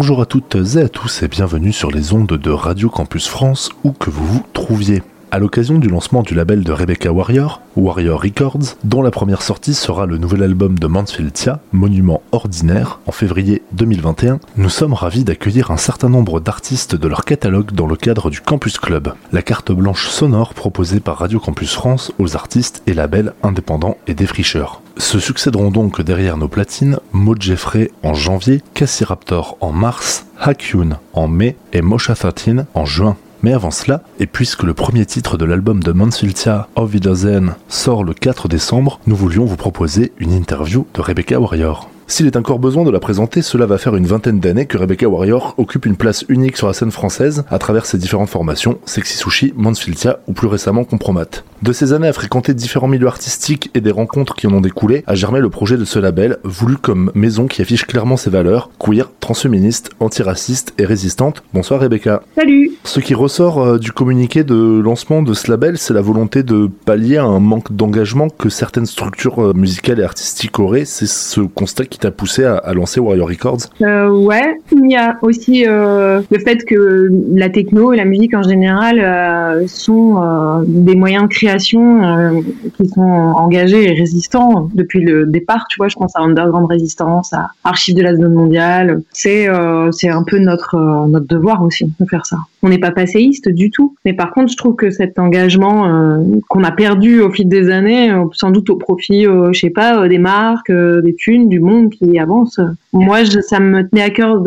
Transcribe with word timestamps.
Bonjour 0.00 0.20
à 0.20 0.26
toutes 0.26 0.54
et 0.54 0.82
à 0.82 0.88
tous 0.88 1.24
et 1.24 1.28
bienvenue 1.28 1.72
sur 1.72 1.90
les 1.90 2.12
ondes 2.12 2.28
de 2.28 2.50
Radio 2.52 2.88
Campus 2.88 3.26
France 3.26 3.70
où 3.82 3.90
que 3.90 4.10
vous 4.10 4.24
vous 4.24 4.44
trouviez. 4.52 5.02
À 5.30 5.38
l'occasion 5.38 5.78
du 5.78 5.88
lancement 5.88 6.22
du 6.22 6.34
label 6.34 6.64
de 6.64 6.72
Rebecca 6.72 7.12
Warrior, 7.12 7.60
Warrior 7.76 8.22
Records, 8.22 8.76
dont 8.82 9.02
la 9.02 9.10
première 9.10 9.42
sortie 9.42 9.74
sera 9.74 10.06
le 10.06 10.16
nouvel 10.16 10.42
album 10.42 10.78
de 10.78 10.86
Mansfield 10.86 11.34
Tia, 11.34 11.60
Monument 11.70 12.22
Ordinaire, 12.32 13.00
en 13.06 13.12
février 13.12 13.62
2021, 13.72 14.40
nous 14.56 14.70
sommes 14.70 14.94
ravis 14.94 15.24
d'accueillir 15.24 15.70
un 15.70 15.76
certain 15.76 16.08
nombre 16.08 16.40
d'artistes 16.40 16.96
de 16.96 17.08
leur 17.08 17.26
catalogue 17.26 17.72
dans 17.72 17.86
le 17.86 17.96
cadre 17.96 18.30
du 18.30 18.40
Campus 18.40 18.78
Club, 18.78 19.12
la 19.30 19.42
carte 19.42 19.70
blanche 19.70 20.08
sonore 20.08 20.54
proposée 20.54 21.00
par 21.00 21.18
Radio 21.18 21.40
Campus 21.40 21.74
France 21.74 22.10
aux 22.18 22.34
artistes 22.34 22.82
et 22.86 22.94
labels 22.94 23.34
indépendants 23.42 23.98
et 24.06 24.14
défricheurs. 24.14 24.80
Se 24.96 25.20
succéderont 25.20 25.70
donc 25.70 26.00
derrière 26.00 26.38
nos 26.38 26.48
platines 26.48 27.00
Maud 27.12 27.42
Jeffrey 27.42 27.90
en 28.02 28.14
janvier, 28.14 28.62
Cassie 28.72 29.04
Raptor 29.04 29.58
en 29.60 29.72
mars, 29.72 30.24
Hakyun 30.40 30.98
en 31.12 31.28
mai 31.28 31.56
et 31.74 31.82
Mosha 31.82 32.14
13 32.14 32.64
en 32.72 32.86
juin. 32.86 33.16
Mais 33.42 33.52
avant 33.52 33.70
cela, 33.70 34.02
et 34.18 34.26
puisque 34.26 34.64
le 34.64 34.74
premier 34.74 35.06
titre 35.06 35.36
de 35.36 35.44
l'album 35.44 35.82
de 35.82 35.92
Mansfieldia, 35.92 36.68
Auf 36.74 36.92
Wiedersehen, 36.92 37.54
sort 37.68 38.02
le 38.02 38.14
4 38.14 38.48
décembre, 38.48 39.00
nous 39.06 39.14
voulions 39.14 39.44
vous 39.44 39.56
proposer 39.56 40.12
une 40.18 40.32
interview 40.32 40.86
de 40.94 41.00
Rebecca 41.00 41.38
Warrior. 41.38 41.88
S'il 42.10 42.26
est 42.26 42.36
encore 42.36 42.58
besoin 42.58 42.84
de 42.84 42.90
la 42.90 43.00
présenter, 43.00 43.42
cela 43.42 43.66
va 43.66 43.76
faire 43.76 43.94
une 43.94 44.06
vingtaine 44.06 44.40
d'années 44.40 44.64
que 44.64 44.78
Rebecca 44.78 45.06
Warrior 45.06 45.54
occupe 45.58 45.84
une 45.84 45.94
place 45.94 46.24
unique 46.30 46.56
sur 46.56 46.66
la 46.66 46.72
scène 46.72 46.90
française 46.90 47.44
à 47.50 47.58
travers 47.58 47.84
ses 47.84 47.98
différentes 47.98 48.30
formations, 48.30 48.78
Sexy 48.86 49.18
Sushi, 49.18 49.52
Mansfieldia 49.54 50.20
ou 50.26 50.32
plus 50.32 50.46
récemment 50.46 50.84
Compromat. 50.84 51.44
De 51.60 51.72
ces 51.72 51.92
années 51.92 52.08
à 52.08 52.12
fréquenter 52.14 52.54
différents 52.54 52.88
milieux 52.88 53.08
artistiques 53.08 53.70
et 53.74 53.82
des 53.82 53.90
rencontres 53.90 54.36
qui 54.36 54.46
en 54.46 54.54
ont 54.54 54.62
découlé, 54.62 55.04
a 55.06 55.14
germé 55.14 55.40
le 55.40 55.50
projet 55.50 55.76
de 55.76 55.84
ce 55.84 55.98
label, 55.98 56.38
voulu 56.44 56.78
comme 56.78 57.12
maison 57.14 57.46
qui 57.46 57.60
affiche 57.60 57.84
clairement 57.84 58.16
ses 58.16 58.30
valeurs, 58.30 58.70
queer, 58.78 59.10
transféministe, 59.20 59.90
antiraciste 60.00 60.72
et 60.78 60.86
résistante. 60.86 61.42
Bonsoir 61.52 61.80
Rebecca. 61.80 62.22
Salut 62.36 62.70
Ce 62.84 63.00
qui 63.00 63.12
ressort 63.12 63.58
euh, 63.62 63.78
du 63.78 63.92
communiqué 63.92 64.44
de 64.44 64.80
lancement 64.82 65.20
de 65.20 65.34
ce 65.34 65.50
label, 65.50 65.76
c'est 65.76 65.94
la 65.94 66.00
volonté 66.00 66.42
de 66.42 66.70
pallier 66.86 67.18
à 67.18 67.24
un 67.24 67.40
manque 67.40 67.70
d'engagement 67.70 68.30
que 68.30 68.48
certaines 68.48 68.86
structures 68.86 69.48
euh, 69.48 69.52
musicales 69.52 70.00
et 70.00 70.04
artistiques 70.04 70.58
auraient. 70.58 70.86
C'est 70.86 71.08
ce 71.08 71.42
constat 71.42 71.84
qui 71.84 71.97
t'a 71.98 72.10
poussé 72.10 72.44
à, 72.44 72.72
lancer 72.72 73.00
Warrior 73.00 73.28
Records 73.28 73.58
euh, 73.82 74.08
Ouais, 74.08 74.60
il 74.72 74.90
y 74.90 74.96
a 74.96 75.18
aussi 75.22 75.66
euh, 75.66 76.20
le 76.30 76.38
fait 76.38 76.64
que 76.64 77.10
la 77.34 77.48
techno 77.48 77.92
et 77.92 77.96
la 77.96 78.04
musique 78.04 78.34
en 78.34 78.42
général 78.42 79.00
euh, 79.00 79.66
sont 79.66 80.22
euh, 80.22 80.62
des 80.66 80.94
moyens 80.94 81.24
de 81.24 81.28
création 81.28 82.04
euh, 82.04 82.40
qui 82.76 82.88
sont 82.88 83.00
engagés 83.00 83.90
et 83.90 83.92
résistants 83.94 84.68
depuis 84.74 85.00
le 85.00 85.26
départ. 85.26 85.66
Tu 85.68 85.76
vois, 85.78 85.88
je 85.88 85.96
pense 85.96 86.14
à 86.16 86.20
Underground 86.20 86.68
Résistance, 86.70 87.32
à 87.32 87.50
Archives 87.64 87.96
de 87.96 88.02
la 88.02 88.14
zone 88.14 88.34
mondiale. 88.34 89.02
C'est 89.12 89.48
euh, 89.48 89.90
c'est 89.92 90.08
un 90.08 90.22
peu 90.22 90.38
notre 90.38 90.76
notre 91.08 91.26
devoir 91.26 91.62
aussi 91.62 91.92
de 91.98 92.06
faire 92.06 92.26
ça. 92.26 92.38
On 92.62 92.68
n'est 92.68 92.78
pas 92.78 92.90
passéiste 92.90 93.48
du 93.48 93.70
tout, 93.70 93.94
mais 94.04 94.12
par 94.12 94.32
contre, 94.32 94.50
je 94.50 94.56
trouve 94.56 94.74
que 94.74 94.90
cet 94.90 95.18
engagement 95.18 96.18
qu'on 96.48 96.64
a 96.64 96.72
perdu 96.72 97.20
au 97.20 97.30
fil 97.30 97.48
des 97.48 97.70
années, 97.70 98.12
sans 98.32 98.50
doute 98.50 98.68
au 98.70 98.76
profit, 98.76 99.24
je 99.24 99.58
sais 99.58 99.70
pas, 99.70 100.08
des 100.08 100.18
marques, 100.18 100.72
des 100.72 101.14
thunes, 101.14 101.48
du 101.48 101.60
monde 101.60 101.90
qui 101.90 102.18
avance. 102.18 102.60
Moi, 102.92 103.24
je, 103.24 103.40
ça 103.40 103.60
me 103.60 103.88
tenait 103.88 104.02
à 104.02 104.10
cœur 104.10 104.40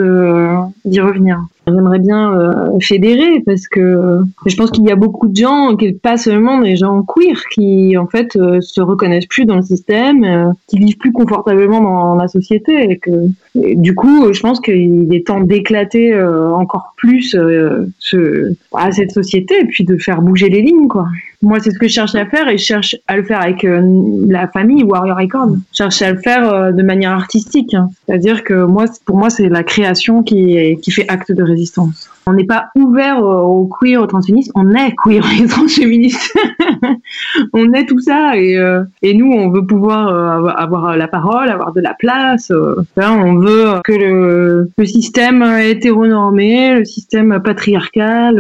d'y 0.86 1.00
revenir. 1.00 1.42
J'aimerais 1.68 2.00
bien 2.00 2.34
euh, 2.34 2.80
fédérer 2.80 3.44
parce 3.46 3.68
que 3.68 4.22
je 4.48 4.56
pense 4.56 4.72
qu'il 4.72 4.84
y 4.84 4.92
a 4.92 4.96
beaucoup 4.96 5.28
de 5.28 5.36
gens, 5.36 5.76
pas 6.02 6.18
seulement 6.18 6.60
des 6.60 6.76
gens 6.76 7.04
queer, 7.04 7.40
qui 7.52 7.96
en 7.98 8.08
fait 8.08 8.36
euh, 8.36 8.60
se 8.62 8.82
reconnaissent 8.82 9.28
plus 9.28 9.46
dans 9.46 9.58
le 9.58 9.62
système, 9.62 10.24
euh, 10.24 10.52
qui 10.68 10.80
vivent 10.80 10.98
plus 10.98 11.12
confortablement 11.12 11.82
dans 11.82 12.16
la 12.16 12.28
société. 12.28 12.92
Et 12.92 12.98
que 12.98 13.12
du 13.54 13.94
coup, 13.94 14.34
je 14.34 14.40
pense 14.40 14.60
qu'il 14.60 15.14
est 15.14 15.28
temps 15.28 15.42
d'éclater 15.42 16.20
encore 16.22 16.94
plus 16.98 17.36
ce, 18.00 18.54
à 18.74 18.92
cette 18.92 19.12
société 19.12 19.60
et 19.60 19.66
puis 19.66 19.84
de 19.84 19.98
faire 19.98 20.22
bouger 20.22 20.50
les 20.50 20.62
lignes, 20.62 20.88
quoi. 20.88 21.08
Moi, 21.44 21.60
c'est 21.60 21.72
ce 21.72 21.80
que 21.80 21.88
je 21.88 21.94
cherche 21.94 22.14
à 22.14 22.26
faire 22.28 22.48
et 22.50 22.58
je 22.58 22.64
cherche 22.64 22.96
à 23.08 23.18
le 23.18 23.24
faire 23.24 23.42
avec 23.42 23.66
la 24.28 24.48
famille 24.48 24.84
Warrior 24.84 25.18
Records. 25.18 25.56
Je 25.72 25.78
cherche 25.78 26.02
à 26.04 26.12
le 26.12 26.20
faire 26.20 26.72
de 26.72 26.84
manière 26.84 27.12
artistique, 27.12 27.74
hein. 27.74 27.90
c'est-à-dire 28.06 28.31
que 28.40 28.66
moi, 28.66 28.86
pour 29.06 29.18
moi, 29.18 29.30
c'est 29.30 29.50
la 29.50 29.64
création 29.64 30.24
qui, 30.24 30.78
qui 30.82 30.92
fait 30.92 31.08
acte 31.10 31.32
de 31.32 31.44
résistance. 31.44 32.10
On 32.28 32.34
n'est 32.34 32.46
pas 32.46 32.68
ouvert 32.76 33.24
aux 33.24 33.66
queer, 33.68 34.02
aux 34.02 34.08
transféministes, 34.08 34.52
on 34.56 34.74
est 34.76 34.94
queer 35.04 35.24
et 35.42 35.48
transféministes. 35.48 36.34
on 37.54 37.74
est 37.74 37.86
tout 37.86 38.00
ça 38.00 38.38
et, 38.38 38.58
euh, 38.58 38.84
et 39.02 39.14
nous, 39.14 39.32
on 39.32 39.50
veut 39.50 39.66
pouvoir 39.66 40.08
euh, 40.08 40.50
avoir 40.50 40.96
la 40.98 41.08
parole, 41.08 41.50
avoir 41.50 41.74
de 41.74 41.82
la 41.82 41.94
place. 41.94 42.52
Euh, 42.52 42.76
on 42.98 43.36
veut 43.36 43.82
que 43.84 43.94
le, 43.94 44.72
le 44.78 44.86
système 44.86 45.44
hétéronormé, 45.44 46.76
le 46.76 46.86
système 46.86 47.42
patriarcal, 47.44 48.38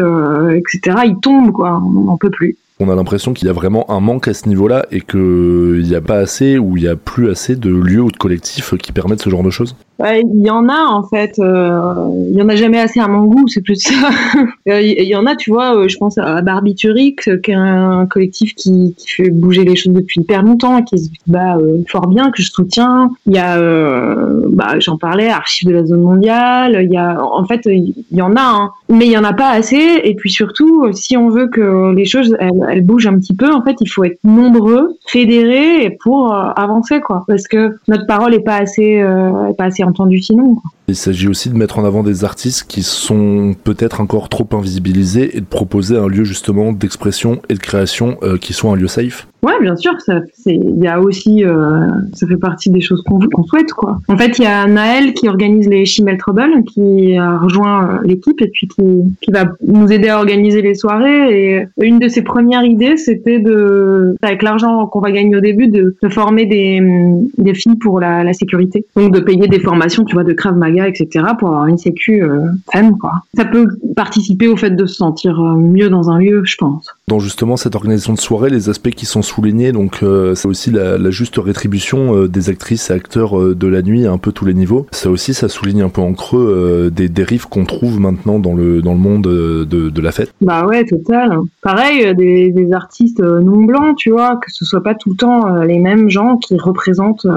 etc., 0.55 0.97
il 1.05 1.17
tombe, 1.21 1.51
quoi. 1.51 1.81
On 1.83 2.01
n'en 2.03 2.17
peut 2.17 2.29
plus 2.29 2.57
on 2.81 2.89
a 2.89 2.95
l'impression 2.95 3.33
qu'il 3.33 3.47
y 3.47 3.49
a 3.49 3.53
vraiment 3.53 3.89
un 3.89 3.99
manque 3.99 4.27
à 4.27 4.33
ce 4.33 4.47
niveau-là 4.49 4.85
et 4.91 5.01
qu'il 5.01 5.83
n'y 5.83 5.95
a 5.95 6.01
pas 6.01 6.17
assez 6.17 6.57
ou 6.57 6.77
il 6.77 6.83
n'y 6.83 6.89
a 6.89 6.95
plus 6.95 7.29
assez 7.29 7.55
de 7.55 7.69
lieux 7.69 8.01
ou 8.01 8.11
de 8.11 8.17
collectifs 8.17 8.75
qui 8.77 8.91
permettent 8.91 9.21
ce 9.21 9.29
genre 9.29 9.43
de 9.43 9.49
choses 9.49 9.75
il 10.09 10.45
y 10.45 10.49
en 10.49 10.67
a 10.69 10.85
en 10.87 11.03
fait. 11.03 11.37
Euh, 11.39 12.09
il 12.29 12.35
y 12.35 12.41
en 12.41 12.49
a 12.49 12.55
jamais 12.55 12.79
assez 12.79 12.99
à 12.99 13.07
mon 13.07 13.25
goût, 13.25 13.47
c'est 13.47 13.61
plus 13.61 13.75
ça. 13.75 13.93
Il 14.65 15.07
y 15.07 15.15
en 15.15 15.25
a, 15.25 15.35
tu 15.35 15.51
vois. 15.51 15.87
Je 15.87 15.97
pense 15.97 16.17
à 16.17 16.41
Barbiturique, 16.41 17.41
qui 17.41 17.51
est 17.51 17.55
un 17.55 18.05
collectif 18.05 18.55
qui, 18.55 18.95
fait 19.05 19.29
bouger 19.29 19.63
les 19.63 19.75
choses 19.75 19.93
depuis 19.93 20.21
hyper 20.21 20.43
longtemps, 20.43 20.81
qui 20.83 20.97
se 20.99 21.09
bat 21.27 21.57
euh, 21.57 21.83
fort 21.87 22.07
bien, 22.07 22.31
que 22.31 22.41
je 22.41 22.49
soutiens. 22.49 23.11
Il 23.27 23.33
y 23.33 23.37
a, 23.37 23.57
euh, 23.57 24.43
bah, 24.49 24.79
j'en 24.79 24.97
parlais, 24.97 25.29
Archives 25.29 25.69
de 25.69 25.73
la 25.73 25.85
zone 25.85 26.01
mondiale. 26.01 26.87
Y 26.89 26.97
a, 26.97 27.21
en 27.21 27.45
fait, 27.45 27.61
il 27.65 27.93
y 28.11 28.21
en 28.21 28.35
a, 28.35 28.41
hein, 28.41 28.71
mais 28.89 29.05
il 29.05 29.11
y 29.11 29.17
en 29.17 29.23
a 29.23 29.33
pas 29.33 29.49
assez. 29.49 30.01
Et 30.03 30.15
puis 30.15 30.31
surtout, 30.31 30.91
si 30.93 31.17
on 31.17 31.29
veut 31.29 31.47
que 31.47 31.93
les 31.93 32.05
choses 32.05 32.35
elles 32.71 32.85
bougent 32.85 33.07
un 33.07 33.17
petit 33.19 33.35
peu, 33.35 33.51
en 33.53 33.63
fait, 33.63 33.75
il 33.81 33.87
faut 33.87 34.03
être 34.03 34.19
nombreux, 34.23 34.97
fédérés 35.07 35.97
pour 36.03 36.33
avancer, 36.33 37.01
quoi. 37.01 37.23
Parce 37.27 37.47
que 37.47 37.75
notre 37.87 38.07
parole 38.07 38.33
est 38.33 38.43
pas 38.43 38.57
assez, 38.57 39.03
est 39.03 39.57
pas 39.57 39.65
assez 39.65 39.83
entendu 39.83 40.21
sinon. 40.21 40.57
Il 40.87 40.95
s'agit 40.95 41.29
aussi 41.29 41.49
de 41.49 41.55
mettre 41.55 41.79
en 41.79 41.85
avant 41.85 42.03
des 42.03 42.25
artistes 42.25 42.65
qui 42.67 42.83
sont 42.83 43.55
peut-être 43.63 44.01
encore 44.01 44.27
trop 44.27 44.47
invisibilisés 44.51 45.37
et 45.37 45.39
de 45.39 45.45
proposer 45.45 45.97
un 45.97 46.07
lieu 46.07 46.25
justement 46.25 46.73
d'expression 46.73 47.41
et 47.47 47.53
de 47.53 47.59
création 47.59 48.17
euh, 48.23 48.37
qui 48.37 48.51
soit 48.51 48.71
un 48.71 48.75
lieu 48.75 48.87
safe. 48.87 49.27
Ouais, 49.43 49.53
bien 49.59 49.75
sûr, 49.75 49.99
ça, 50.01 50.21
il 50.45 50.83
y 50.83 50.87
a 50.87 50.99
aussi, 50.99 51.43
euh, 51.43 51.87
ça 52.13 52.27
fait 52.27 52.37
partie 52.37 52.69
des 52.69 52.81
choses 52.81 53.01
qu'on 53.01 53.19
qu'on 53.19 53.43
souhaite, 53.43 53.71
quoi. 53.73 53.99
En 54.07 54.17
fait, 54.17 54.37
il 54.37 54.43
y 54.43 54.47
a 54.47 54.67
Naël 54.67 55.13
qui 55.13 55.27
organise 55.27 55.67
les 55.67 55.85
Chimel 55.85 56.17
Trouble, 56.17 56.63
qui 56.67 57.17
a 57.17 57.37
rejoint 57.37 57.89
euh, 57.89 57.97
l'équipe 58.03 58.39
et 58.41 58.47
puis 58.47 58.67
qui, 58.67 58.83
qui 59.21 59.31
va 59.31 59.45
nous 59.65 59.91
aider 59.91 60.09
à 60.09 60.17
organiser 60.17 60.61
les 60.61 60.75
soirées. 60.75 61.55
Et 61.55 61.67
une 61.81 61.99
de 61.99 62.07
ses 62.07 62.21
premières 62.21 62.63
idées, 62.63 62.97
c'était 62.97 63.39
de, 63.39 64.15
avec 64.21 64.43
l'argent 64.43 64.85
qu'on 64.87 64.99
va 64.99 65.11
gagner 65.11 65.35
au 65.35 65.41
début, 65.41 65.67
de, 65.67 65.95
former 66.09 66.45
des, 66.45 66.81
des 67.37 67.53
filles 67.53 67.77
pour 67.77 67.99
la, 67.99 68.23
la, 68.23 68.33
sécurité. 68.33 68.85
Donc 68.95 69.13
de 69.13 69.19
payer 69.19 69.47
des 69.47 69.59
formations, 69.59 70.03
tu 70.05 70.13
vois, 70.13 70.23
de 70.23 70.33
Krav 70.33 70.55
Maga, 70.55 70.87
etc., 70.87 71.25
pour 71.39 71.49
avoir 71.49 71.67
une 71.67 71.77
sécu 71.77 72.23
euh, 72.23 72.41
femme, 72.71 72.97
quoi. 72.97 73.11
Ça 73.35 73.45
peut 73.45 73.67
participer 73.95 74.47
au 74.47 74.57
fait 74.57 74.71
de 74.71 74.85
se 74.85 74.95
sentir 74.95 75.39
euh, 75.39 75.55
mieux 75.55 75.89
dans 75.89 76.09
un 76.09 76.19
lieu, 76.19 76.43
je 76.45 76.55
pense. 76.57 76.87
Dans 77.07 77.19
justement 77.19 77.57
cette 77.57 77.75
organisation 77.75 78.13
de 78.13 78.19
soirée, 78.19 78.49
les 78.49 78.69
aspects 78.69 78.89
qui 78.89 79.05
sont 79.05 79.21
soulignés, 79.31 79.71
donc 79.71 79.99
euh, 80.03 80.35
c'est 80.35 80.47
aussi 80.47 80.71
la, 80.71 81.09
juste 81.09 81.37
rétribution 81.37 82.15
euh, 82.15 82.27
des 82.27 82.49
actrices 82.49 82.89
et 82.89 82.93
acteurs 82.93 83.39
euh, 83.39 83.55
de 83.55 83.67
la 83.67 83.81
nuit 83.81 84.05
à 84.05 84.11
un 84.11 84.17
peu 84.17 84.31
tous 84.31 84.45
les 84.45 84.53
niveaux. 84.53 84.87
Ça 84.91 85.09
aussi, 85.09 85.33
ça 85.33 85.47
souligne 85.47 85.81
un 85.81 85.89
peu 85.89 86.01
en 86.01 86.13
creux 86.13 86.89
des 86.93 87.07
dérives 87.07 87.47
qu'on 87.47 87.65
trouve 87.65 87.99
maintenant 87.99 88.39
dans 88.39 88.53
le 88.53 88.81
dans 88.81 88.93
le 88.93 88.99
monde 88.99 89.23
de, 89.23 90.01
la 90.01 90.11
fête. 90.11 90.33
Bah 90.41 90.65
ouais, 90.65 90.83
total. 90.83 91.37
Pareil, 91.61 92.15
des, 92.15 92.51
des, 92.51 92.73
artistes 92.73 93.21
non 93.21 93.63
blancs, 93.63 93.95
tu 93.97 94.09
vois, 94.09 94.37
que 94.37 94.51
ce 94.51 94.65
soit 94.65 94.81
pas 94.81 94.95
tout 94.95 95.11
le 95.11 95.15
temps 95.15 95.61
les 95.61 95.77
mêmes 95.77 96.09
gens 96.09 96.37
qui 96.37 96.57
représentent 96.57 97.27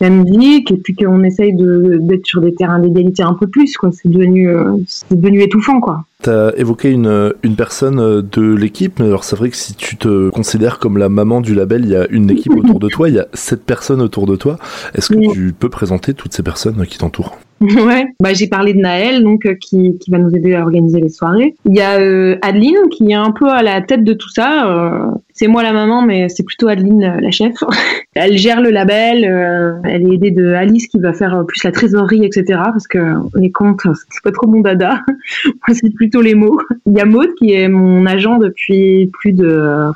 la 0.00 0.10
musique 0.10 0.70
et 0.70 0.76
puis 0.76 0.94
qu'on 0.94 1.22
essaye 1.22 1.54
d'être 1.54 2.26
sur 2.26 2.40
des 2.40 2.54
terrains 2.54 2.78
d'égalité 2.78 3.22
un 3.22 3.34
peu 3.34 3.46
plus, 3.46 3.76
quoi. 3.76 3.90
C'est 3.92 4.08
devenu 4.08 4.48
c'est 4.86 5.14
devenu 5.14 5.42
étouffant, 5.42 5.80
quoi. 5.80 6.04
T'as 6.22 6.52
évoqué 6.56 6.90
une, 6.90 7.34
une 7.42 7.56
personne 7.56 8.22
de 8.22 8.54
l'équipe, 8.54 8.98
mais 8.98 9.06
alors 9.06 9.22
c'est 9.22 9.36
vrai 9.36 9.50
que 9.50 9.56
si 9.56 9.74
tu 9.74 9.96
te 9.96 10.30
considères 10.30 10.78
comme 10.78 10.96
la 10.96 11.08
maman 11.08 11.40
du 11.40 11.54
label, 11.54 11.84
il 11.84 11.90
y 11.90 11.96
a 11.96 12.06
une 12.08 12.30
équipe 12.30 12.56
autour 12.56 12.80
de 12.80 12.88
toi, 12.88 13.08
il 13.08 13.14
y 13.14 13.18
a 13.18 13.28
sept 13.34 13.64
personnes 13.64 14.00
autour 14.00 14.26
de 14.26 14.34
toi. 14.34 14.58
Est-ce 14.94 15.10
que 15.10 15.32
tu 15.32 15.52
peux 15.52 15.68
présenter 15.68 16.14
toutes 16.14 16.32
ces 16.32 16.42
personnes 16.42 16.86
qui 16.86 16.98
t'entourent? 16.98 17.38
Ouais, 17.60 18.06
bah 18.20 18.34
j'ai 18.34 18.48
parlé 18.48 18.74
de 18.74 18.78
Naël 18.78 19.22
donc 19.22 19.46
euh, 19.46 19.54
qui, 19.54 19.96
qui 19.98 20.10
va 20.10 20.18
nous 20.18 20.34
aider 20.34 20.54
à 20.54 20.62
organiser 20.62 21.00
les 21.00 21.08
soirées. 21.08 21.54
Il 21.64 21.74
y 21.74 21.80
a 21.80 21.98
euh, 21.98 22.36
Adeline 22.42 22.88
qui 22.90 23.10
est 23.10 23.14
un 23.14 23.30
peu 23.30 23.48
à 23.48 23.62
la 23.62 23.80
tête 23.80 24.04
de 24.04 24.12
tout 24.12 24.28
ça. 24.28 24.70
Euh, 24.70 25.10
c'est 25.38 25.48
moi 25.48 25.62
la 25.62 25.74
maman, 25.74 26.00
mais 26.00 26.30
c'est 26.30 26.44
plutôt 26.44 26.68
Adeline 26.68 27.04
euh, 27.04 27.20
la 27.20 27.30
chef. 27.30 27.52
elle 28.14 28.38
gère 28.38 28.62
le 28.62 28.70
label. 28.70 29.26
Euh, 29.30 29.74
elle 29.84 30.10
est 30.10 30.14
aidée 30.14 30.30
de 30.30 30.54
Alice 30.54 30.86
qui 30.86 30.98
va 30.98 31.12
faire 31.12 31.44
plus 31.46 31.62
la 31.62 31.72
trésorerie, 31.72 32.24
etc. 32.24 32.44
Parce 32.64 32.86
que 32.86 32.98
les 33.34 33.50
comptes, 33.50 33.82
c'est 34.10 34.22
pas 34.24 34.32
trop 34.32 34.46
mon 34.46 34.60
dada. 34.60 35.02
moi, 35.44 35.74
c'est 35.74 35.90
plutôt 35.94 36.22
les 36.22 36.34
mots. 36.34 36.58
Il 36.86 36.94
y 36.94 37.00
a 37.00 37.04
Maud 37.04 37.34
qui 37.38 37.52
est 37.52 37.68
mon 37.68 38.06
agent 38.06 38.38
depuis 38.38 39.10
plus 39.12 39.34
de 39.34 39.90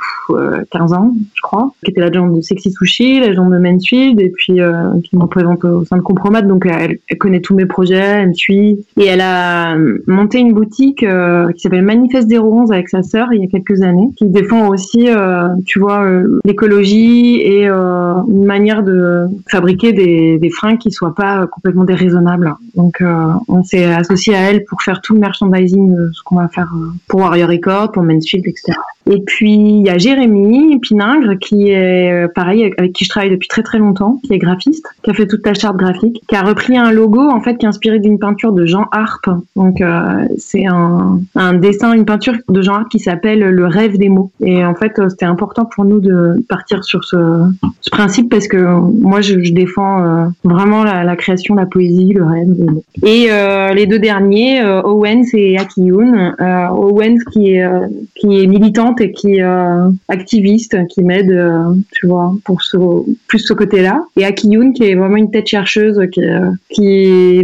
15 0.70 0.92
ans, 0.92 1.14
je 1.34 1.40
crois, 1.40 1.72
qui 1.84 1.92
était 1.92 2.02
l'agent 2.02 2.28
de 2.28 2.42
Sexy 2.42 2.70
Sushi, 2.70 3.20
l'agent 3.20 3.48
de 3.48 3.56
Mansfield, 3.56 4.20
et 4.20 4.28
puis 4.28 4.58
qui 5.04 5.16
me 5.16 5.22
représente 5.22 5.64
au 5.64 5.84
sein 5.84 5.96
de 5.96 6.02
Compromat. 6.02 6.42
Donc 6.42 6.66
elle, 6.66 6.98
elle 7.08 7.18
connaît 7.18 7.40
tout 7.40 7.49
mes 7.54 7.66
projets, 7.66 7.96
elle 7.96 8.28
me 8.28 8.34
suit. 8.34 8.84
Et 8.96 9.06
elle 9.06 9.20
a 9.20 9.76
monté 10.06 10.38
une 10.38 10.52
boutique 10.52 11.02
euh, 11.02 11.52
qui 11.52 11.60
s'appelle 11.60 11.84
Manifeste 11.84 12.30
011 12.30 12.72
avec 12.72 12.88
sa 12.88 13.02
sœur 13.02 13.32
il 13.32 13.42
y 13.42 13.44
a 13.44 13.48
quelques 13.48 13.82
années, 13.82 14.10
qui 14.16 14.26
défend 14.26 14.68
aussi, 14.68 15.08
euh, 15.08 15.48
tu 15.66 15.78
vois, 15.78 16.04
euh, 16.04 16.40
l'écologie 16.44 17.40
et 17.40 17.66
une 17.68 18.44
manière 18.44 18.82
de 18.82 19.26
fabriquer 19.48 19.92
des, 19.92 20.38
des 20.38 20.50
fringues 20.50 20.78
qui 20.78 20.90
soient 20.90 21.14
pas 21.14 21.46
complètement 21.46 21.84
déraisonnables. 21.84 22.54
Donc 22.74 23.02
on 23.48 23.62
s'est 23.62 23.84
associé 23.84 24.34
à 24.34 24.50
elle 24.50 24.64
pour 24.64 24.82
faire 24.82 25.00
tout 25.00 25.14
le 25.14 25.20
merchandising 25.20 25.94
de 25.94 26.10
ce 26.12 26.22
qu'on 26.22 26.36
va 26.36 26.48
faire 26.48 26.72
pour 27.08 27.20
Warrior 27.20 27.48
Record, 27.48 27.92
pour 27.92 28.02
Mansfield, 28.02 28.46
etc. 28.46 28.72
Et 29.10 29.20
puis 29.20 29.54
il 29.54 29.86
y 29.86 29.90
a 29.90 29.98
Jérémy 29.98 30.78
Piningre 30.80 31.38
qui 31.38 31.70
est 31.70 32.28
pareil 32.34 32.72
avec 32.76 32.92
qui 32.92 33.04
je 33.04 33.10
travaille 33.10 33.30
depuis 33.30 33.48
très 33.48 33.62
très 33.62 33.78
longtemps, 33.78 34.20
qui 34.24 34.32
est 34.32 34.38
graphiste, 34.38 34.86
qui 35.02 35.10
a 35.10 35.14
fait 35.14 35.26
toute 35.26 35.46
la 35.46 35.54
charte 35.54 35.76
graphique, 35.76 36.22
qui 36.28 36.36
a 36.36 36.42
repris 36.42 36.76
un 36.76 36.92
logo 36.92 37.20
en 37.40 37.42
fait 37.42 37.56
qui 37.56 37.64
est 37.64 37.68
inspiré 37.68 37.98
d'une 37.98 38.18
peinture 38.18 38.52
de 38.52 38.66
Jean 38.66 38.86
Harpe. 38.92 39.30
Donc 39.56 39.80
euh, 39.80 40.26
c'est 40.36 40.66
un, 40.66 41.20
dessin, 41.54 41.94
une 41.94 42.04
peinture 42.04 42.34
de 42.48 42.60
Jean 42.60 42.74
Harpe 42.74 42.90
qui 42.90 42.98
s'appelle 42.98 43.40
Le 43.40 43.66
rêve 43.66 43.96
des 43.96 44.10
mots. 44.10 44.30
Et 44.40 44.64
en 44.64 44.74
fait 44.74 44.98
euh, 44.98 45.08
c'était 45.08 45.24
important 45.24 45.64
pour 45.64 45.86
nous 45.86 46.00
de 46.00 46.44
partir 46.48 46.84
sur 46.84 47.02
ce, 47.04 47.16
principe 47.90 48.30
parce 48.30 48.46
que 48.46 48.56
moi 48.56 49.20
je, 49.20 49.34
défends 49.52 50.04
euh, 50.04 50.26
vraiment 50.44 50.84
la, 50.84 51.16
création, 51.16 51.54
la 51.54 51.66
poésie, 51.66 52.12
le 52.12 52.24
rêve 52.24 52.48
des 52.48 52.64
mots. 52.64 52.84
Et 53.02 53.28
les 53.74 53.86
deux 53.86 53.98
derniers, 53.98 54.62
Owens 54.84 55.24
et 55.32 55.58
Akiyun. 55.58 56.34
Owens 56.72 57.18
qui 57.32 57.54
est 57.54 57.68
qui 58.14 58.42
est 58.42 58.46
militante 58.46 59.00
et 59.00 59.12
qui 59.12 59.38
est 59.38 59.44
activiste, 60.08 60.76
qui 60.88 61.02
m'aide, 61.02 61.36
tu 61.92 62.06
vois, 62.06 62.34
pour 62.44 62.60
plus 63.26 63.38
ce 63.38 63.54
côté-là. 63.54 64.02
Et 64.16 64.24
Akiyun 64.24 64.72
qui 64.72 64.84
est 64.84 64.94
vraiment 64.94 65.16
une 65.16 65.30
tête 65.30 65.46
chercheuse 65.46 66.00
qui 66.68 66.82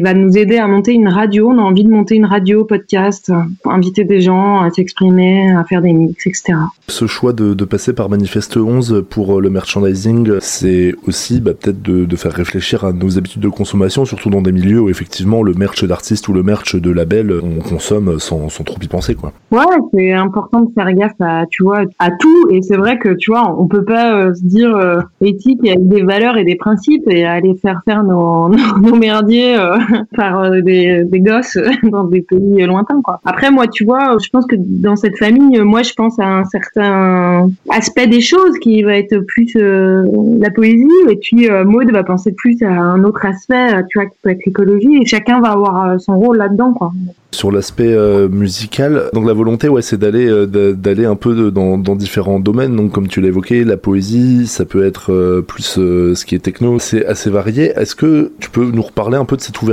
va 0.02 0.14
nous 0.14 0.36
aider 0.36 0.58
à 0.58 0.66
monter 0.66 0.92
une 0.92 1.08
radio. 1.08 1.50
On 1.50 1.58
a 1.58 1.62
envie 1.62 1.84
de 1.84 1.90
monter 1.90 2.16
une 2.16 2.26
radio, 2.26 2.64
podcast, 2.64 3.32
pour 3.62 3.72
inviter 3.72 4.04
des 4.04 4.20
gens 4.20 4.60
à 4.60 4.70
s'exprimer, 4.70 5.50
à 5.52 5.64
faire 5.64 5.82
des 5.82 5.92
mix, 5.92 6.26
etc. 6.26 6.54
Ce 6.88 7.06
choix 7.06 7.32
de, 7.32 7.54
de, 7.54 7.64
passer 7.64 7.92
par 7.92 8.08
Manifeste 8.08 8.56
11 8.56 9.04
pour 9.08 9.40
le 9.40 9.50
merchandising, 9.50 10.40
c'est 10.40 10.94
aussi 11.06 11.40
bah, 11.40 11.52
peut-être 11.52 11.82
de, 11.82 12.04
de, 12.04 12.16
faire 12.16 12.32
réfléchir 12.32 12.84
à 12.84 12.92
nos 12.92 13.18
habitudes 13.18 13.42
de 13.42 13.48
consommation, 13.48 14.04
surtout 14.04 14.30
dans 14.30 14.42
des 14.42 14.52
milieux 14.52 14.80
où 14.80 14.88
effectivement 14.88 15.42
le 15.42 15.54
merch 15.54 15.84
d'artiste 15.84 16.28
ou 16.28 16.32
le 16.32 16.42
merch 16.42 16.76
de 16.76 16.90
label, 16.90 17.32
on 17.42 17.60
consomme 17.60 18.18
sans, 18.18 18.48
sans 18.48 18.64
trop 18.64 18.78
y 18.82 18.88
penser. 18.88 19.14
Quoi. 19.14 19.32
Ouais, 19.50 19.64
c'est 19.92 20.12
important 20.12 20.60
de 20.60 20.72
faire 20.72 20.92
gaffe 20.92 21.20
à, 21.20 21.44
tu 21.50 21.62
vois, 21.62 21.82
à 21.98 22.10
tout. 22.10 22.50
Et 22.50 22.62
c'est 22.62 22.76
vrai 22.76 22.98
que, 22.98 23.10
tu 23.14 23.30
vois, 23.30 23.54
on 23.58 23.66
peut 23.66 23.84
pas 23.84 24.14
euh, 24.14 24.34
se 24.34 24.44
dire 24.44 24.74
euh, 24.76 25.00
éthique 25.20 25.60
et 25.64 25.76
des 25.78 26.02
valeurs 26.02 26.36
et 26.36 26.44
des 26.44 26.56
principes 26.56 27.08
et 27.08 27.24
aller 27.24 27.54
faire 27.54 27.80
faire 27.84 28.02
nos, 28.02 28.48
nos, 28.80 28.96
merdiers 28.96 29.56
euh, 29.56 29.75
par 30.16 30.40
euh, 30.40 30.60
des, 30.60 31.06
gosses 31.20 31.58
dans 31.84 32.04
des 32.04 32.22
pays 32.22 32.64
lointains 32.66 33.00
quoi. 33.02 33.20
Après 33.24 33.50
moi 33.50 33.66
tu 33.66 33.84
vois, 33.84 34.16
je 34.22 34.28
pense 34.30 34.46
que 34.46 34.56
dans 34.58 34.96
cette 34.96 35.18
famille, 35.18 35.58
moi 35.60 35.82
je 35.82 35.92
pense 35.94 36.18
à 36.18 36.26
un 36.26 36.44
certain 36.44 37.48
aspect 37.70 38.06
des 38.06 38.20
choses 38.20 38.58
qui 38.60 38.82
va 38.82 38.96
être 38.96 39.18
plus 39.18 39.52
euh, 39.56 40.04
la 40.38 40.50
poésie 40.50 40.86
et 41.08 41.16
puis 41.16 41.48
euh, 41.50 41.64
va 41.92 42.02
penser 42.02 42.32
plus 42.32 42.60
à 42.62 42.70
un 42.70 43.04
autre 43.04 43.24
aspect, 43.24 43.84
tu 43.88 43.98
vois 43.98 44.06
qui 44.06 44.16
peut 44.22 44.30
être 44.30 44.44
l'écologie 44.44 44.98
et 45.02 45.06
chacun 45.06 45.40
va 45.40 45.50
avoir 45.50 46.00
son 46.00 46.18
rôle 46.18 46.38
là-dedans 46.38 46.72
quoi 46.72 46.92
sur 47.36 47.52
l'aspect 47.52 47.92
euh, 47.92 48.28
musical. 48.28 49.10
Donc 49.12 49.26
la 49.26 49.32
volonté, 49.32 49.68
ouais, 49.68 49.82
c'est 49.82 49.98
d'aller 49.98 50.26
euh, 50.26 50.46
d'aller 50.72 51.04
un 51.04 51.14
peu 51.14 51.50
dans, 51.50 51.76
différents 51.96 52.40
domaines. 52.40 52.74
Donc 52.74 52.92
comme 52.92 53.08
tu 53.08 53.20
l'as 53.20 53.28
évoqué, 53.28 53.62
la 53.64 53.76
poésie, 53.76 54.46
ça 54.46 54.64
peut 54.64 54.84
être 54.84 55.12
euh, 55.12 55.42
plus 55.42 55.62
ce 55.64 56.24
qui 56.24 56.34
est 56.34 56.40
techno, 56.40 56.78
c'est 56.78 57.04
assez 57.06 57.30
varié. 57.30 57.72
Est-ce 57.76 57.94
que 57.94 58.32
tu 58.40 58.50
peux 58.50 58.64
nous 58.64 58.82
reparler 58.82 59.16
un 59.16 59.24
peu 59.24 59.36
de 59.36 59.42
cette 59.42 59.60
ouverture 59.62 59.65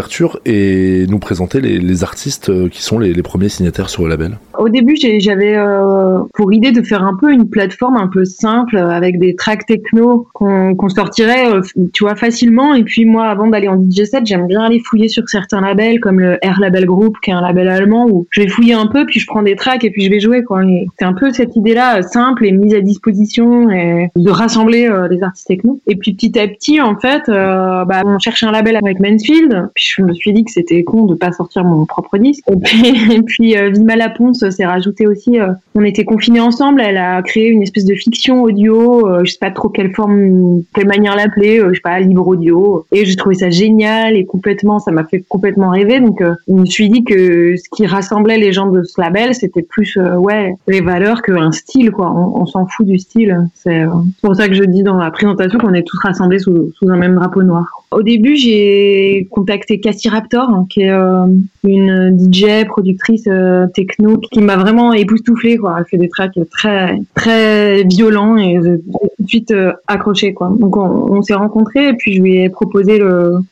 et 0.45 1.05
nous 1.07 1.19
présenter 1.19 1.61
les, 1.61 2.03
artistes 2.03 2.69
qui 2.69 2.81
sont 2.81 2.99
les, 2.99 3.13
premiers 3.21 3.49
signataires 3.49 3.89
sur 3.89 4.03
le 4.03 4.09
label 4.09 4.37
Au 4.57 4.69
début, 4.69 4.95
j'avais 4.97 5.57
pour 6.33 6.51
idée 6.53 6.71
de 6.71 6.81
faire 6.81 7.03
un 7.03 7.15
peu 7.19 7.31
une 7.31 7.49
plateforme 7.49 7.97
un 7.97 8.07
peu 8.07 8.25
simple 8.25 8.77
avec 8.77 9.19
des 9.19 9.35
tracks 9.35 9.65
techno 9.65 10.27
qu'on 10.33 10.89
sortirait, 10.89 11.45
tu 11.93 12.03
vois, 12.03 12.15
facilement. 12.15 12.73
Et 12.73 12.83
puis 12.83 13.05
moi, 13.05 13.27
avant 13.27 13.47
d'aller 13.47 13.67
en 13.67 13.81
DJ 13.81 14.05
set, 14.05 14.25
j'aime 14.25 14.47
bien 14.47 14.61
aller 14.61 14.79
fouiller 14.79 15.09
sur 15.09 15.27
certains 15.29 15.61
labels 15.61 15.99
comme 15.99 16.19
le 16.19 16.35
R 16.43 16.59
Label 16.59 16.85
Group, 16.85 17.17
qui 17.21 17.31
est 17.31 17.33
un 17.33 17.41
label 17.41 17.69
allemand 17.69 18.07
où 18.09 18.27
je 18.29 18.41
vais 18.41 18.47
fouiller 18.47 18.73
un 18.73 18.87
peu, 18.87 19.05
puis 19.05 19.19
je 19.19 19.27
prends 19.27 19.43
des 19.43 19.55
tracks 19.55 19.83
et 19.83 19.91
puis 19.91 20.03
je 20.03 20.09
vais 20.09 20.19
jouer. 20.19 20.43
C'est 20.99 21.05
un 21.05 21.13
peu 21.13 21.31
cette 21.31 21.55
idée-là, 21.55 21.99
euh, 21.99 22.01
simple 22.01 22.45
et 22.45 22.51
mise 22.51 22.73
à 22.73 22.81
disposition, 22.81 23.67
de 23.67 24.29
rassembler 24.29 24.87
euh, 24.87 25.07
les 25.07 25.23
artistes 25.23 25.47
techno. 25.47 25.81
Et 25.87 25.95
puis 25.95 26.13
petit 26.13 26.37
à 26.39 26.47
petit, 26.47 26.81
en 26.81 26.97
fait, 26.99 27.23
euh, 27.29 27.85
bah, 27.85 28.01
on 28.05 28.19
cherchait 28.19 28.45
un 28.45 28.51
label 28.51 28.75
avec 28.75 28.99
Mansfield, 28.99 29.69
je 29.83 30.01
me 30.01 30.13
suis 30.13 30.33
dit 30.33 30.43
que 30.43 30.51
c'était 30.51 30.83
con 30.83 31.05
de 31.05 31.15
pas 31.15 31.31
sortir 31.31 31.63
mon 31.63 31.85
propre 31.85 32.17
disque. 32.17 32.43
Et 32.51 32.55
puis, 32.55 33.11
et 33.13 33.21
puis 33.21 33.55
Vima 33.71 33.95
Laponce 33.95 34.47
s'est 34.49 34.65
rajouté 34.65 35.07
aussi. 35.07 35.37
on 35.75 35.83
était 35.83 36.05
confinés 36.05 36.39
ensemble, 36.39 36.81
elle 36.81 36.97
a 36.97 37.21
créé 37.21 37.49
une 37.49 37.61
espèce 37.61 37.85
de 37.85 37.95
fiction 37.95 38.43
audio, 38.43 39.23
je 39.23 39.31
sais 39.31 39.39
pas 39.39 39.51
trop 39.51 39.69
quelle 39.69 39.93
forme, 39.93 40.63
quelle 40.73 40.87
manière 40.87 41.15
l'appeler, 41.15 41.61
je 41.69 41.73
sais 41.73 41.81
pas, 41.81 41.99
libre 41.99 42.27
audio. 42.27 42.85
Et 42.91 43.05
j'ai 43.05 43.15
trouvé 43.15 43.35
ça 43.35 43.49
génial 43.49 44.15
et 44.15 44.25
complètement, 44.25 44.79
ça 44.79 44.91
m'a 44.91 45.03
fait 45.03 45.23
complètement 45.27 45.69
rêver. 45.69 45.99
Donc, 45.99 46.23
je 46.47 46.53
me 46.53 46.65
suis 46.65 46.89
dit 46.89 47.03
que 47.03 47.55
ce 47.57 47.63
qui 47.75 47.85
rassemblait 47.85 48.37
les 48.37 48.53
gens 48.53 48.67
de 48.67 48.83
ce 48.83 48.99
label, 48.99 49.35
c'était 49.35 49.61
plus 49.61 49.97
euh, 49.97 50.15
ouais 50.15 50.55
les 50.67 50.81
valeurs 50.81 51.21
qu'un 51.21 51.51
style 51.51 51.91
quoi. 51.91 52.11
On, 52.11 52.45
s'en 52.45 52.67
fout 52.67 52.85
du 52.85 52.99
style. 52.99 53.47
C'est 53.53 53.83
euh, 53.83 53.89
pour 54.21 54.35
ça 54.35 54.47
que 54.47 54.53
je 54.53 54.63
dis 54.63 54.83
dans 54.83 54.97
la 54.97 55.11
présentation 55.11 55.59
qu'on 55.59 55.73
est 55.73 55.83
tous 55.83 55.97
rassemblés 55.99 56.39
sous 56.39 56.71
un 56.87 56.97
même 56.97 57.15
drapeau 57.15 57.43
noir. 57.43 57.82
Au 57.93 58.01
début, 58.01 58.35
j'ai 58.35 59.27
contacté 59.31 59.79
Cassie 59.79 60.09
Raptor, 60.09 60.49
hein, 60.49 60.65
qui 60.69 60.81
est 60.81 60.91
euh, 60.91 61.25
une 61.63 62.17
DJ, 62.17 62.65
productrice 62.65 63.25
euh, 63.27 63.67
techno, 63.67 64.17
qui 64.17 64.41
m'a 64.41 64.57
vraiment 64.57 64.93
époustouflée. 64.93 65.59
Elle 65.77 65.85
fait 65.85 65.97
des 65.97 66.09
tracks 66.09 66.37
très 66.51 66.99
très 67.15 67.83
violents 67.83 68.37
et 68.37 68.59
j'ai 68.63 68.77
tout 68.79 69.23
de 69.23 69.27
suite 69.27 69.51
euh, 69.51 69.73
accroché. 69.87 70.35
Donc 70.39 70.77
on, 70.77 71.21
s'est 71.21 71.33
rencontrés 71.33 71.89
et 71.89 71.93
puis 71.93 72.15
je 72.15 72.21
lui 72.21 72.37
ai 72.37 72.49
proposé 72.49 73.01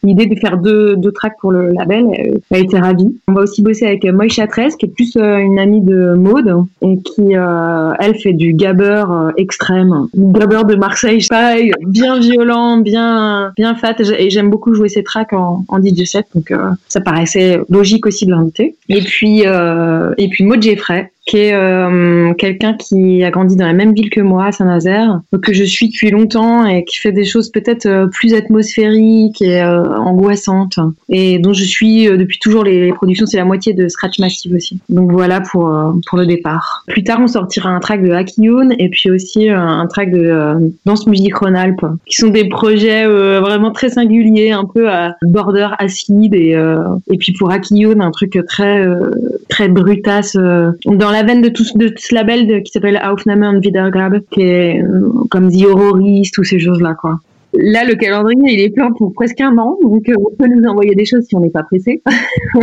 l'idée 0.03 0.25
de 0.25 0.35
faire 0.35 0.57
deux, 0.57 0.97
deux 0.97 1.11
tracks 1.11 1.38
pour 1.39 1.51
le 1.51 1.69
label. 1.69 2.05
Elle, 2.13 2.41
a 2.51 2.57
été 2.59 2.77
ravie. 2.77 3.15
On 3.27 3.33
va 3.33 3.43
aussi 3.43 3.61
bosser 3.61 3.85
avec 3.85 4.03
Moïse 4.03 4.33
Chatresse, 4.33 4.75
qui 4.75 4.88
est 4.88 4.89
plus 4.89 5.15
une 5.15 5.57
amie 5.57 5.81
de 5.81 6.15
Maude 6.15 6.65
et 6.81 6.97
qui, 6.97 7.33
elle, 7.33 8.15
fait 8.15 8.33
du 8.33 8.53
gabber 8.53 9.05
extrême. 9.38 10.07
Gabber 10.15 10.63
de 10.67 10.75
Marseille, 10.75 11.25
pareil, 11.29 11.71
bien 11.88 12.19
violent, 12.19 12.77
bien 12.77 13.53
bien 13.55 13.75
fat. 13.75 13.95
J'aime 14.31 14.50
beaucoup 14.50 14.74
jouer 14.74 14.89
ces 14.89 15.04
tracks 15.04 15.33
en, 15.33 15.66
en 15.68 15.80
DJ 15.81 16.06
set, 16.06 16.28
donc 16.33 16.51
euh, 16.51 16.69
ça 16.88 17.01
paraissait 17.01 17.60
logique 17.69 18.06
aussi 18.06 18.25
de 18.25 18.31
l'inviter. 18.31 18.75
Et 18.89 19.01
puis 19.01 19.44
euh, 19.45 20.13
et 20.18 20.30
puis 20.30 20.44
Maud 20.44 20.62
Jeffrey, 20.62 21.12
qui 21.25 21.38
est 21.38 21.54
euh, 21.54 22.34
quelqu'un 22.34 22.74
qui 22.74 23.24
a 23.24 23.30
grandi 23.30 23.56
dans 23.56 23.66
la 23.66 23.74
même 23.74 23.94
ville 23.94 24.10
que 24.10 24.22
moi, 24.22 24.46
à 24.46 24.51
Saint-Nazaire, 24.51 25.22
que 25.44 25.54
je 25.54 25.63
suis 25.63 25.90
depuis 25.90 26.10
longtemps 26.10 26.66
et 26.66 26.84
qui 26.84 26.98
fait 26.98 27.12
des 27.12 27.25
choses 27.25 27.51
peut-être 27.51 27.86
euh, 27.86 28.08
plus 28.08 28.34
atmosphériques 28.34 29.42
et 29.42 29.62
euh, 29.62 29.84
angoissantes, 29.98 30.80
et 31.10 31.38
dont 31.38 31.54
je 31.54 31.63
suis 31.63 32.06
depuis 32.06 32.40
toujours 32.40 32.63
les, 32.63 32.92
productions, 32.94 33.25
c'est 33.25 33.38
la 33.38 33.46
moitié 33.46 33.74
de 33.74 33.88
Scratch 33.88 34.20
Massive 34.20 34.54
aussi. 34.56 34.80
Donc 34.90 35.12
voilà 35.12 35.42
pour 35.42 35.72
pour 36.08 36.18
le 36.18 36.25
départ. 36.25 36.84
Plus 36.88 37.04
tard, 37.04 37.20
on 37.22 37.28
sortira 37.28 37.70
un 37.70 37.80
track 37.80 38.04
de 38.04 38.12
Hakiyun 38.12 38.72
et 38.80 38.90
puis 38.90 39.12
aussi 39.12 39.50
un 39.50 39.86
track 39.88 40.12
de 40.12 40.74
Danse 40.86 41.08
Musique 41.08 41.36
Rhône-Alpes, 41.36 41.86
qui 42.06 42.18
sont 42.18 42.30
des 42.30 42.50
projets 42.50 43.06
vraiment 43.06 43.72
très 43.72 43.90
singuliers, 43.90 44.51
un 44.51 44.66
peu 44.66 44.90
à 44.90 45.16
border 45.24 45.70
acide 45.78 46.34
et 46.34 46.58
et 47.10 47.18
puis 47.18 47.34
pour 47.34 47.51
Hakiyun, 47.51 48.01
un 48.01 48.12
truc 48.12 48.40
très 48.48 48.86
très 49.50 49.68
brutasse 49.70 50.36
dans 50.36 51.11
la 51.12 51.24
veine 51.24 51.41
de 51.41 51.50
tout, 51.50 51.63
de 51.75 51.94
ce 51.98 52.13
label 52.13 52.63
qui 52.63 52.72
s'appelle 52.72 53.00
Aufnahme 53.03 53.44
und 53.44 53.65
Wiedergabe, 53.65 54.20
qui 54.32 54.41
est 54.41 54.82
euh, 54.82 55.12
comme 55.30 55.51
The 55.51 55.65
Horrorist, 55.65 56.38
ou 56.38 56.44
ces 56.44 56.60
choses-là, 56.60 56.96
quoi. 56.96 57.20
Là, 57.53 57.84
le 57.84 57.96
calendrier, 57.96 58.53
il 58.53 58.62
est 58.62 58.70
plein 58.70 58.91
pour 58.94 59.12
presque 59.13 59.41
un 59.41 59.58
an, 59.58 59.77
donc 59.84 60.08
euh, 60.08 60.13
on 60.18 60.34
peut 60.34 60.48
nous 60.48 60.63
envoyer 60.70 60.96
des 60.96 61.03
choses 61.03 61.25
si 61.25 61.36
on 61.36 61.41
n'est 61.41 61.50
pas 61.50 61.63
pressé. 61.63 62.01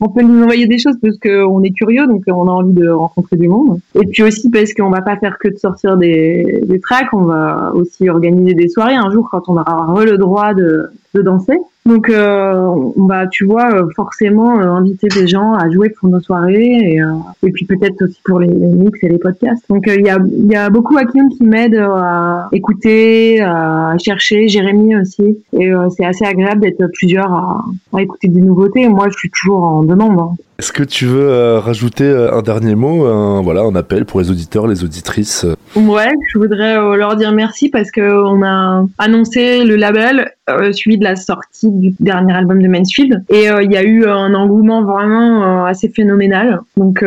on 0.00 0.08
peut 0.08 0.20
nous 0.20 0.42
envoyer 0.42 0.66
des 0.66 0.76
choses 0.76 0.96
parce 1.00 1.16
qu'on 1.18 1.62
est 1.62 1.70
curieux, 1.70 2.06
donc 2.06 2.24
on 2.26 2.46
a 2.46 2.50
envie 2.50 2.74
de 2.74 2.88
rencontrer 2.90 3.36
du 3.36 3.48
monde. 3.48 3.80
Et 3.94 4.06
puis 4.06 4.22
aussi 4.22 4.50
parce 4.50 4.74
qu'on 4.74 4.90
va 4.90 5.00
pas 5.00 5.16
faire 5.16 5.38
que 5.38 5.48
de 5.48 5.56
sortir 5.56 5.96
des, 5.96 6.60
des 6.66 6.80
tracks, 6.80 7.08
on 7.14 7.22
va 7.22 7.72
aussi 7.74 8.10
organiser 8.10 8.52
des 8.52 8.68
soirées 8.68 8.94
un 8.94 9.10
jour 9.10 9.26
quand 9.30 9.48
on 9.48 9.56
aura 9.56 10.04
le 10.04 10.18
droit 10.18 10.52
de, 10.52 10.90
de 11.14 11.22
danser. 11.22 11.58
Donc, 11.90 12.08
euh, 12.08 12.92
va, 13.08 13.26
tu 13.26 13.44
vois, 13.44 13.74
euh, 13.74 13.88
forcément 13.96 14.60
euh, 14.60 14.74
inviter 14.74 15.08
des 15.08 15.26
gens 15.26 15.54
à 15.54 15.68
jouer 15.72 15.90
pour 15.90 16.08
nos 16.08 16.20
soirées 16.20 16.54
et, 16.54 17.00
et 17.42 17.50
puis 17.50 17.66
peut-être 17.66 18.00
aussi 18.04 18.20
pour 18.24 18.38
les, 18.38 18.46
mix 18.46 19.02
et 19.02 19.08
les 19.08 19.18
podcasts. 19.18 19.64
Donc, 19.68 19.86
il 19.88 20.06
y, 20.06 20.08
a, 20.08 20.18
y 20.48 20.54
a 20.54 20.70
beaucoup 20.70 20.96
Hakim 20.96 21.28
qui 21.30 21.42
m'aident 21.42 21.84
à 21.92 22.48
écouter, 22.52 23.40
à 23.40 23.96
chercher, 23.98 24.46
Jérémy 24.46 24.94
aussi. 25.00 25.38
Et 25.58 25.72
c'est 25.96 26.04
assez 26.04 26.24
agréable 26.24 26.60
d'être 26.60 26.86
plusieurs 26.94 27.32
à, 27.32 27.64
à, 27.92 28.02
écouter 28.02 28.28
des 28.28 28.40
nouveautés. 28.40 28.88
Moi, 28.88 29.08
je 29.10 29.18
suis 29.18 29.30
toujours 29.30 29.64
en 29.64 29.82
demande. 29.82 30.20
Hein. 30.20 30.36
Est-ce 30.60 30.72
que 30.72 30.82
tu 30.84 31.06
veux 31.06 31.56
rajouter 31.56 32.06
un 32.06 32.42
dernier 32.42 32.74
mot, 32.74 33.06
un, 33.06 33.40
voilà, 33.40 33.62
un 33.62 33.74
appel 33.74 34.04
pour 34.04 34.20
les 34.20 34.30
auditeurs, 34.30 34.66
les 34.66 34.84
auditrices? 34.84 35.46
Ouais, 35.74 36.12
je 36.32 36.38
voudrais 36.38 36.74
leur 36.96 37.16
dire 37.16 37.32
merci 37.32 37.70
parce 37.70 37.90
qu'on 37.90 38.42
a 38.44 38.84
annoncé 38.98 39.64
le 39.64 39.76
label 39.76 40.30
suivi 40.72 40.98
de 40.98 41.04
la 41.04 41.16
sortie 41.16 41.70
du 41.70 41.94
dernier 42.00 42.32
album 42.32 42.62
de 42.62 42.68
Mansfield. 42.68 43.22
Et 43.28 43.46
il 43.62 43.72
y 43.72 43.76
a 43.76 43.82
eu 43.82 44.06
un 44.06 44.34
engouement 44.34 44.82
vraiment 44.82 45.64
assez 45.64 45.88
phénoménal. 45.88 46.60
Donc 46.76 47.04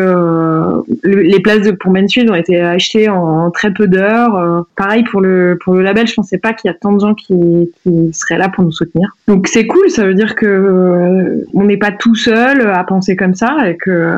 les 1.03 1.39
places 1.39 1.67
pour 1.79 1.91
Mansfield 1.91 2.29
ont 2.29 2.35
été 2.35 2.59
achetées 2.61 3.09
en, 3.09 3.51
très 3.51 3.71
peu 3.71 3.87
d'heures. 3.87 4.65
pareil 4.75 5.03
pour 5.03 5.21
le 5.21 5.57
pour 5.63 5.73
le 5.73 5.81
label, 5.81 6.07
je 6.07 6.13
pensais 6.13 6.37
pas 6.37 6.53
qu'il 6.53 6.69
y 6.69 6.73
a 6.73 6.77
tant 6.77 6.93
de 6.93 6.99
gens 6.99 7.13
qui, 7.13 7.35
qui 7.83 8.13
seraient 8.13 8.37
là 8.37 8.49
pour 8.49 8.63
nous 8.63 8.71
soutenir. 8.71 9.15
Donc 9.27 9.47
c'est 9.47 9.67
cool, 9.67 9.89
ça 9.89 10.05
veut 10.05 10.15
dire 10.15 10.35
que 10.35 11.45
on 11.53 11.63
n'est 11.63 11.77
pas 11.77 11.91
tout 11.91 12.15
seul 12.15 12.69
à 12.69 12.83
penser 12.83 13.15
comme 13.15 13.35
ça 13.35 13.69
et 13.69 13.77
que 13.77 14.11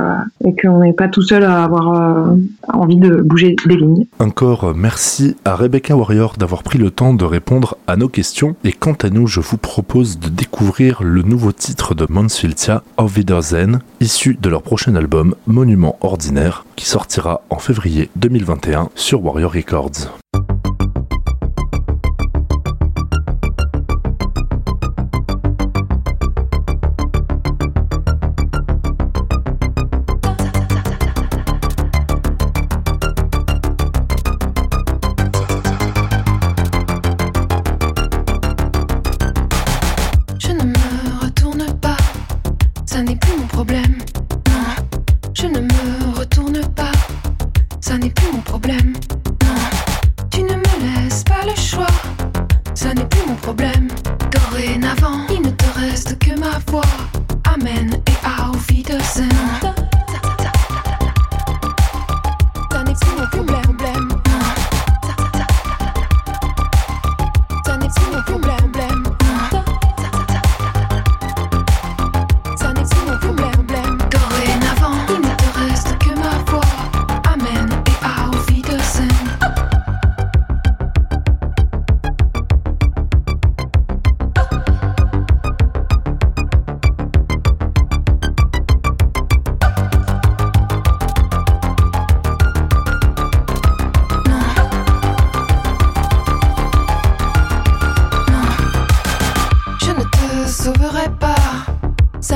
et 0.45 0.55
qu'on 0.55 0.79
n'est 0.79 0.93
pas 0.93 1.07
tout 1.07 1.21
seul 1.21 1.43
à 1.43 1.63
avoir 1.63 2.35
envie 2.67 2.97
de 2.97 3.15
bouger 3.15 3.55
des 3.65 3.75
lignes. 3.75 4.05
Encore 4.19 4.73
merci 4.75 5.35
à 5.45 5.55
Rebecca 5.55 5.95
Warrior 5.95 6.35
d'avoir 6.37 6.63
pris 6.63 6.79
le 6.79 6.91
temps 6.91 7.13
de 7.13 7.25
répondre 7.25 7.77
à 7.87 7.95
nos 7.95 8.07
questions. 8.07 8.55
Et 8.63 8.71
quant 8.71 8.95
à 9.03 9.09
je 9.25 9.39
vous 9.39 9.57
propose 9.57 10.19
de 10.19 10.27
découvrir 10.27 11.01
le 11.01 11.21
nouveau 11.21 11.53
titre 11.53 11.95
de 11.95 12.05
Mansfieldia, 12.09 12.83
Auf 12.97 13.15
Wiedersehen, 13.15 13.79
issu 14.01 14.37
de 14.39 14.49
leur 14.49 14.61
prochain 14.61 14.95
album 14.95 15.35
Monument 15.47 15.97
Ordinaire, 16.01 16.65
qui 16.75 16.85
sortira 16.85 17.41
en 17.49 17.57
février 17.57 18.09
2021 18.17 18.89
sur 18.95 19.23
Warrior 19.23 19.53
Records. 19.53 20.17